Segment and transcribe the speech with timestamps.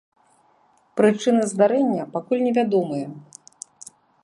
[1.01, 3.07] Прычыны здарэння пакуль невядомыя.